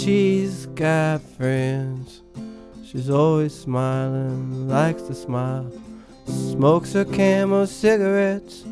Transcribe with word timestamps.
she's 0.00 0.66
got 0.66 1.20
friends. 1.20 2.22
She's 2.84 3.10
always 3.10 3.54
smiling, 3.54 4.68
likes 4.68 5.02
to 5.02 5.14
smile. 5.14 5.70
Smokes 6.26 6.92
her 6.94 7.04
Camel 7.04 7.66
cigarettes, 7.66 8.64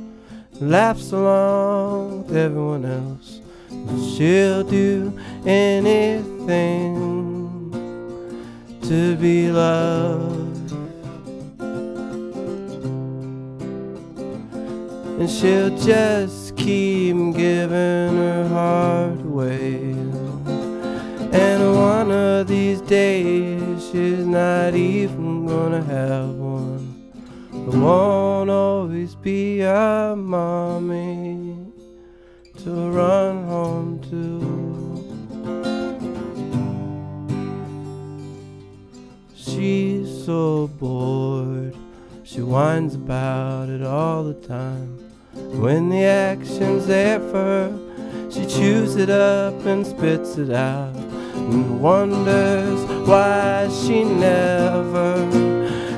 laughs 0.60 1.12
along 1.12 2.24
with 2.24 2.36
everyone 2.36 2.84
else. 2.84 3.40
She'll 4.16 4.64
do 4.64 5.12
anything 5.46 6.96
to 8.82 9.16
be 9.16 9.50
loved. 9.50 10.72
And 15.20 15.28
she'll 15.28 15.76
just 15.78 16.56
keep 16.56 17.16
giving 17.34 18.16
her 18.16 18.48
heart 18.48 19.17
not 24.68 24.76
even 24.76 25.46
gonna 25.46 25.82
have 25.82 26.28
one. 26.28 27.10
It 27.54 27.74
won't 27.74 28.50
always 28.50 29.14
be 29.14 29.62
a 29.62 30.14
mommy 30.14 31.56
to 32.58 32.70
run 32.90 33.44
home 33.44 33.98
to. 34.10 34.20
She's 39.34 40.26
so 40.26 40.66
bored, 40.66 41.74
she 42.22 42.42
whines 42.42 42.94
about 42.94 43.70
it 43.70 43.82
all 43.82 44.22
the 44.22 44.34
time. 44.34 44.98
When 45.62 45.88
the 45.88 46.04
action's 46.04 46.86
there 46.86 47.20
for 47.20 47.42
her, 47.54 48.30
she 48.30 48.44
chews 48.44 48.96
it 48.96 49.08
up 49.08 49.64
and 49.64 49.86
spits 49.86 50.36
it 50.36 50.50
out 50.50 51.07
and 51.50 51.80
wonders 51.80 52.80
why 53.08 53.68
she 53.68 54.04
never 54.04 55.16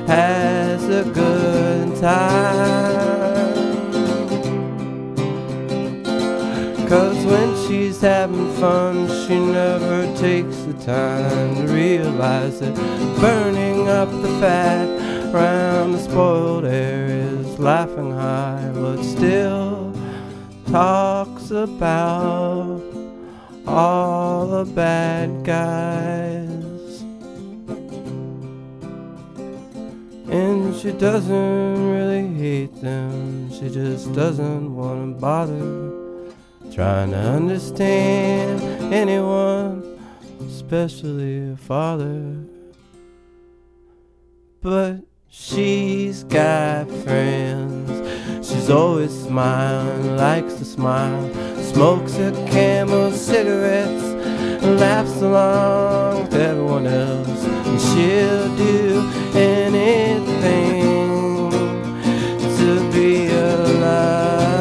has 0.07 0.83
a 0.85 1.03
good 1.11 1.95
time. 1.99 3.51
Cause 6.87 7.25
when 7.25 7.67
she's 7.67 8.01
having 8.01 8.51
fun, 8.55 9.07
she 9.25 9.39
never 9.39 10.05
takes 10.17 10.57
the 10.63 10.73
time 10.85 11.55
to 11.55 11.73
realize 11.73 12.59
that 12.59 12.75
burning 13.19 13.87
up 13.87 14.09
the 14.09 14.27
fat 14.41 14.89
round 15.33 15.93
the 15.93 15.99
spoiled 15.99 16.65
areas, 16.65 17.59
laughing 17.59 18.11
high, 18.11 18.69
but 18.73 19.01
still 19.03 19.93
talks 20.65 21.51
about 21.51 23.00
all 23.67 24.47
the 24.47 24.65
bad 24.73 25.43
guys. 25.43 27.01
And 30.29 30.75
she 30.75 30.91
doesn't 30.91 31.91
really 31.91 32.27
hate 32.27 32.81
them, 32.81 33.51
she 33.51 33.69
just 33.69 34.13
doesn't 34.13 34.75
want 34.75 35.15
to 35.15 35.21
bother 35.21 35.91
trying 36.73 37.11
to 37.11 37.17
understand 37.17 38.61
anyone, 38.93 39.99
especially 40.47 41.51
a 41.51 41.57
father. 41.57 42.37
But 44.61 45.01
she's 45.27 46.23
got 46.23 46.89
friends. 47.03 48.47
She's 48.47 48.69
always 48.69 49.11
smiling, 49.11 50.15
likes 50.15 50.53
to 50.55 50.65
smile, 50.65 51.29
smokes 51.73 52.15
a 52.17 52.31
camel 52.51 53.11
cigarettes, 53.11 54.03
and 54.63 54.79
laughs 54.79 55.21
along 55.21 56.23
with 56.23 56.33
everyone 56.33 56.85
else. 56.85 57.45
And 57.67 57.79
she'll 57.87 58.55
do 58.57 59.09
anything 59.33 60.81
to 62.57 62.91
be 62.91 63.29
loved. 63.79 64.51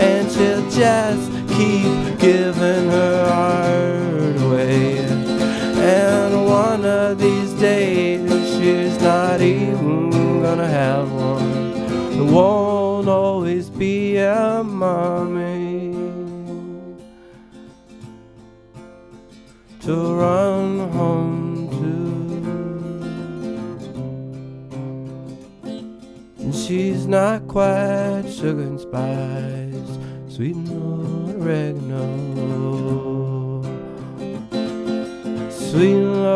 And 0.00 0.30
she'll 0.30 0.68
just 0.70 1.30
keep 1.56 2.18
giving 2.18 2.90
her 2.90 3.26
heart 3.32 4.36
away. 4.46 4.98
And 5.80 6.44
one 6.44 6.84
of 6.84 7.18
these 7.18 7.52
days, 7.54 8.30
she's 8.54 9.00
not 9.00 9.40
even 9.40 10.10
gonna 10.42 10.68
have 10.68 11.10
one. 11.10 11.68
Won't 12.98 13.08
always 13.08 13.70
be 13.70 14.16
a 14.16 14.60
mommy 14.64 15.92
to 19.78 20.14
run 20.16 20.90
home 20.90 21.68
to. 21.78 21.96
And 26.42 26.52
she's 26.52 27.06
not 27.06 27.46
quite 27.46 28.24
sugar 28.28 28.62
and 28.62 28.80
spice, 28.80 29.98
sweet 30.34 30.56
and 30.56 30.68
oregano. 31.40 32.02
Sweet 35.50 36.02
and 36.02 36.26